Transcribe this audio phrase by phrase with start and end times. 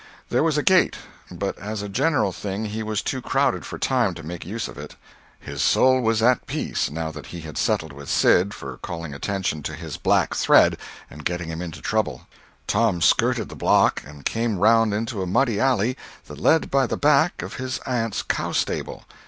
[0.29, 0.95] There was a gate,
[1.29, 4.75] but as a general thing he was too crowded for time to make use of
[4.75, 4.95] it.
[5.39, 9.61] His soul was at peace, now that he had settled with Sid for calling attention
[9.61, 10.77] to his black thread
[11.07, 12.25] and getting him into trouble.
[12.65, 15.95] Tom skirted the block, and came round into a muddy alley
[16.25, 19.05] that led by the back of his aunt's cow stable.